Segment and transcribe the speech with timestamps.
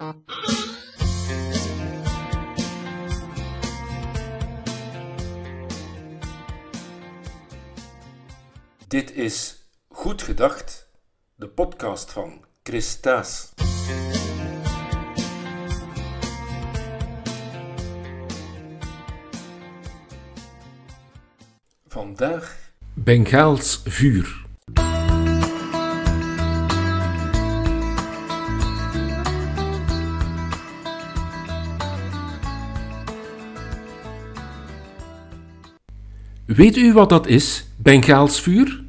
[0.00, 0.14] Dit
[9.14, 10.90] is Goed Gedacht,
[11.34, 13.52] de podcast van Chris Taas.
[21.86, 24.48] Vandaag Bengaals vuur.
[36.54, 38.82] Weet u wat dat is, Bengaals vuur?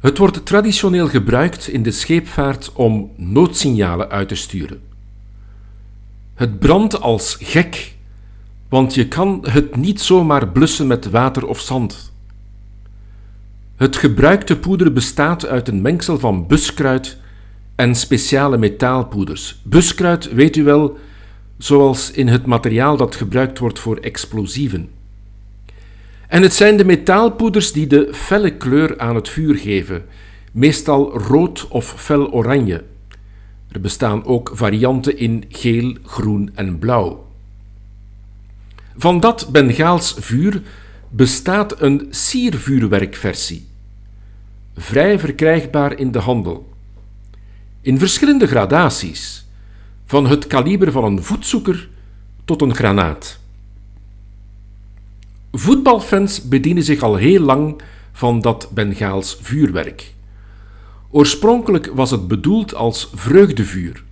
[0.00, 4.80] Het wordt traditioneel gebruikt in de scheepvaart om noodsignalen uit te sturen.
[6.34, 7.94] Het brandt als gek,
[8.68, 12.12] want je kan het niet zomaar blussen met water of zand.
[13.76, 17.18] Het gebruikte poeder bestaat uit een mengsel van buskruid
[17.74, 19.60] en speciale metaalpoeders.
[19.64, 20.98] Buskruid weet u wel,
[21.56, 24.96] zoals in het materiaal dat gebruikt wordt voor explosieven.
[26.28, 30.04] En het zijn de metaalpoeders die de felle kleur aan het vuur geven,
[30.52, 32.84] meestal rood of fel oranje.
[33.68, 37.26] Er bestaan ook varianten in geel, groen en blauw.
[38.96, 40.62] Van dat Bengaals vuur
[41.08, 43.66] bestaat een siervuurwerkversie,
[44.76, 46.72] vrij verkrijgbaar in de handel.
[47.80, 49.46] In verschillende gradaties,
[50.04, 51.88] van het kaliber van een voetzoeker
[52.44, 53.40] tot een granaat.
[55.52, 57.80] Voetbalfans bedienen zich al heel lang
[58.12, 60.14] van dat Bengaals vuurwerk.
[61.10, 64.04] Oorspronkelijk was het bedoeld als vreugdevuur,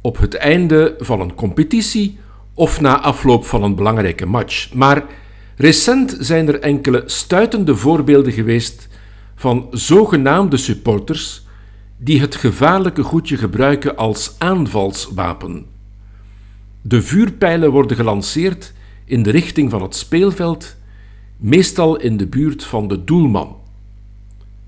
[0.00, 2.18] op het einde van een competitie
[2.54, 4.74] of na afloop van een belangrijke match.
[4.74, 5.04] Maar
[5.56, 8.88] recent zijn er enkele stuitende voorbeelden geweest
[9.34, 11.46] van zogenaamde supporters
[11.96, 15.66] die het gevaarlijke goedje gebruiken als aanvalswapen.
[16.82, 18.72] De vuurpijlen worden gelanceerd
[19.08, 20.76] in de richting van het speelveld,
[21.36, 23.56] meestal in de buurt van de doelman.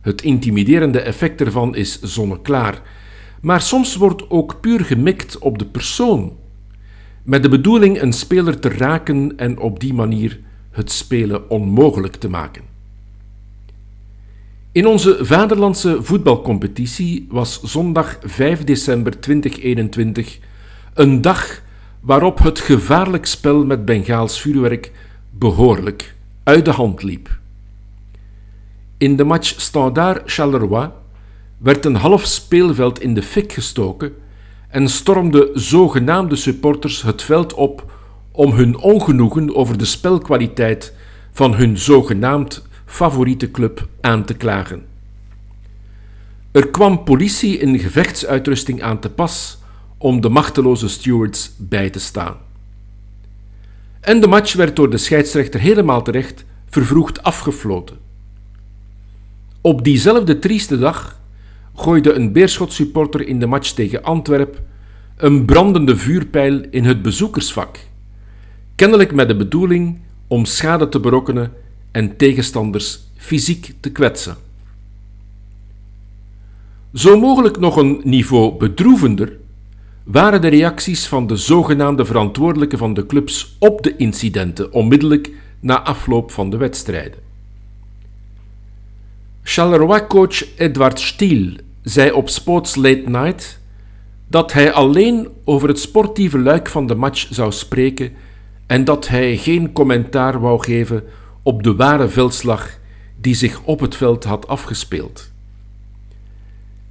[0.00, 2.82] Het intimiderende effect ervan is zonneklaar,
[3.40, 6.36] maar soms wordt ook puur gemikt op de persoon,
[7.22, 10.40] met de bedoeling een speler te raken en op die manier
[10.70, 12.62] het spelen onmogelijk te maken.
[14.72, 20.38] In onze vaderlandse voetbalcompetitie was zondag 5 december 2021
[20.94, 21.62] een dag
[22.00, 24.92] waarop het gevaarlijk spel met Bengaals vuurwerk
[25.30, 27.38] behoorlijk uit de hand liep.
[28.98, 30.90] In de match Standard-Charleroi
[31.58, 34.12] werd een half speelveld in de fik gestoken
[34.68, 37.92] en stormden zogenaamde supporters het veld op
[38.32, 40.94] om hun ongenoegen over de spelkwaliteit
[41.32, 44.86] van hun zogenaamd favoriete club aan te klagen.
[46.52, 49.59] Er kwam politie in gevechtsuitrusting aan te pas
[50.02, 52.36] om de machteloze stewards bij te staan.
[54.00, 57.96] En de match werd door de scheidsrechter helemaal terecht vervroegd afgefloten.
[59.60, 61.20] Op diezelfde trieste dag
[61.74, 64.62] gooide een Beerschot-supporter in de match tegen Antwerp
[65.16, 67.78] een brandende vuurpijl in het bezoekersvak,
[68.74, 71.52] kennelijk met de bedoeling om schade te berokkenen
[71.90, 74.36] en tegenstanders fysiek te kwetsen.
[76.94, 79.38] Zo mogelijk nog een niveau bedroevender
[80.12, 85.82] waren de reacties van de zogenaamde verantwoordelijken van de clubs op de incidenten onmiddellijk na
[85.82, 87.18] afloop van de wedstrijden.
[89.42, 93.60] Charleroi-coach Edward Stiel zei op Sports Late Night
[94.28, 98.12] dat hij alleen over het sportieve luik van de match zou spreken
[98.66, 101.04] en dat hij geen commentaar wou geven
[101.42, 102.78] op de ware veldslag
[103.16, 105.29] die zich op het veld had afgespeeld.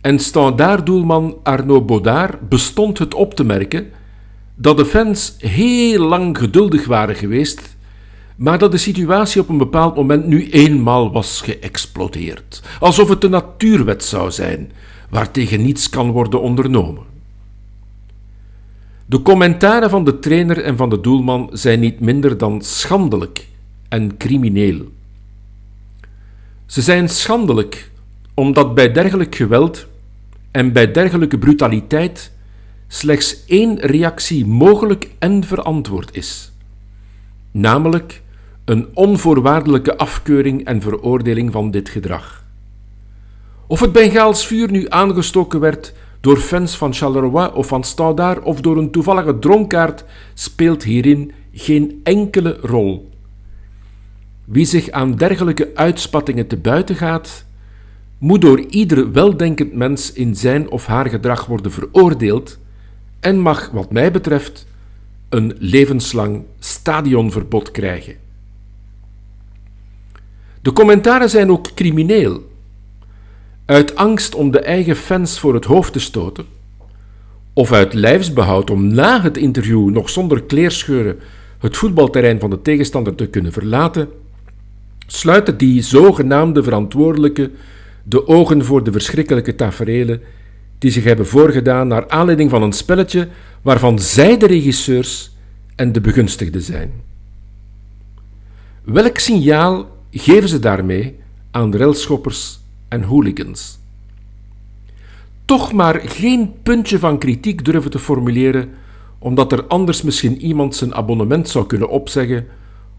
[0.02, 3.90] En standaarddoelman Arnaud Baudard bestond het op te merken
[4.56, 7.78] dat de fans heel lang geduldig waren geweest,
[8.36, 13.32] maar dat de situatie op een bepaald moment nu eenmaal was geëxplodeerd, alsof het een
[13.32, 14.72] natuurwet zou zijn,
[15.10, 17.04] waartegen niets kan worden ondernomen.
[19.06, 23.48] De commentaren van de trainer en van de doelman zijn niet minder dan schandelijk
[23.90, 24.82] en crimineel.
[26.66, 27.92] Ze zijn schandelijk
[28.34, 29.88] omdat bij dergelijk geweld
[30.52, 32.32] en bij dergelijke brutaliteit
[32.88, 36.52] slechts één reactie mogelijk en verantwoord is,
[37.52, 38.22] namelijk
[38.66, 42.44] een onvoorwaardelijke afkeuring en veroordeling van dit gedrag.
[43.68, 48.62] Of het Bengaals vuur nu aangestoken werd door fans van Charleroi of van Standard of
[48.62, 53.10] door een toevallige dronkaard, speelt hierin geen enkele rol.
[54.46, 57.46] Wie zich aan dergelijke uitspattingen te buiten gaat,
[58.20, 62.60] moet door ieder weldenkend mens in zijn of haar gedrag worden veroordeeld
[63.20, 64.68] en mag, wat mij betreft,
[65.30, 68.16] een levenslang stadionverbod krijgen.
[70.62, 72.48] De commentaren zijn ook crimineel.
[73.66, 76.46] Uit angst om de eigen fans voor het hoofd te stoten,
[77.54, 81.20] of uit lijfsbehoud om na het interview nog zonder kleerscheuren
[81.60, 84.10] het voetbalterrein van de tegenstander te kunnen verlaten,
[85.08, 87.52] sluiten die zogenaamde verantwoordelijke
[88.04, 90.22] de ogen voor de verschrikkelijke taferelen
[90.78, 93.28] die zich hebben voorgedaan naar aanleiding van een spelletje
[93.62, 95.32] waarvan zij de regisseurs
[95.76, 96.92] en de begunstigden zijn.
[98.84, 101.16] Welk signaal geven ze daarmee
[101.52, 103.80] aan relschoppers en hooligans?
[105.46, 108.70] Toch maar geen puntje van kritiek durven te formuleren,
[109.20, 112.48] omdat er anders misschien iemand zijn abonnement zou kunnen opzeggen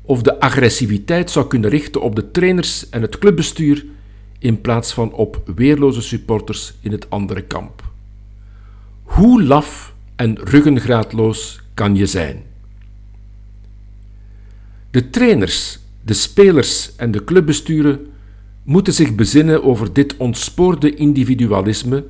[0.03, 3.85] of de agressiviteit zou kunnen richten op de trainers en het clubbestuur
[4.41, 7.83] in plaats van op weerloze supporters in het andere kamp.
[9.03, 12.43] Hoe laf en ruggengraatloos kan je zijn?
[14.91, 18.07] De trainers, de spelers en de clubbesturen
[18.63, 22.05] moeten zich bezinnen over dit ontspoorde individualisme,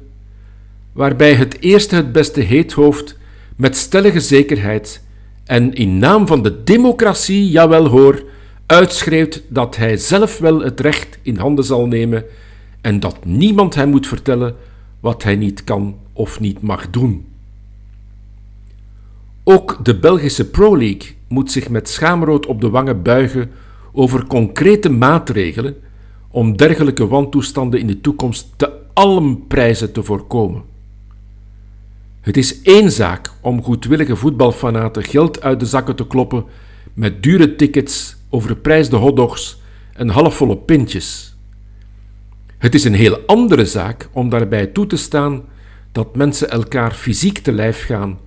[0.92, 3.16] waarbij het eerste het beste heethoofd
[3.56, 5.02] met stellige zekerheid
[5.44, 8.22] en in naam van de democratie, jawel hoor,
[8.70, 12.24] uitschreeuwt dat hij zelf wel het recht in handen zal nemen
[12.80, 14.56] en dat niemand hem moet vertellen
[15.00, 17.26] wat hij niet kan of niet mag doen.
[19.44, 23.50] Ook de Belgische Pro League moet zich met schaamrood op de wangen buigen
[23.92, 25.76] over concrete maatregelen
[26.28, 30.62] om dergelijke wantoestanden in de toekomst te allen prijzen te voorkomen.
[32.20, 36.44] Het is één zaak om goedwillige voetbalfanaten geld uit de zakken te kloppen
[36.94, 39.60] met dure tickets, overprijsde hotdogs
[39.92, 41.34] en halfvolle pintjes.
[42.58, 45.42] Het is een heel andere zaak om daarbij toe te staan
[45.92, 48.18] dat mensen elkaar fysiek te lijf gaan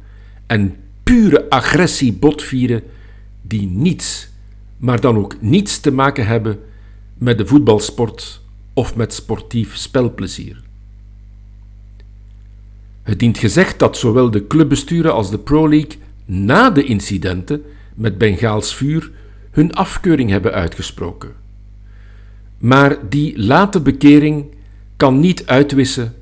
[0.48, 2.84] en pure agressie botvieren
[3.42, 4.30] die niets,
[4.78, 6.60] maar dan ook niets te maken hebben
[7.18, 8.42] met de voetbalsport
[8.74, 10.62] of met sportief spelplezier.
[13.04, 17.64] Het dient gezegd dat zowel de clubbesturen als de Pro League na de incidenten
[17.96, 19.12] met Bengaals vuur
[19.52, 21.32] hun afkeuring hebben uitgesproken.
[22.58, 24.46] Maar die late bekering
[24.98, 26.14] kan niet uitwissen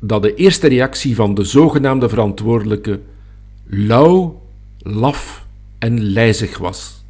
[0.00, 3.00] dat de eerste reactie van de zogenaamde verantwoordelijke
[3.66, 4.42] lauw,
[4.78, 5.46] laf
[5.78, 7.04] en lijzig was.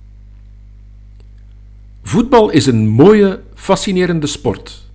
[2.02, 4.90] Voetbal is een mooie, fascinerende sport.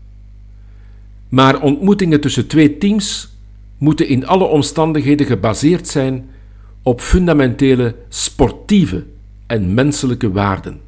[1.29, 3.37] Maar ontmoetingen tussen twee teams
[3.77, 6.29] moeten in alle omstandigheden gebaseerd zijn
[6.83, 9.05] op fundamentele sportieve
[9.47, 10.81] en menselijke waarden.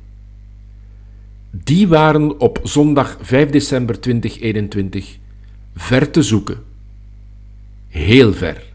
[1.51, 5.17] Die waren op zondag 5 december 2021
[5.75, 6.57] ver te zoeken.
[7.88, 8.70] Heel ver.